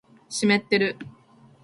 [0.29, 0.97] 湿ってる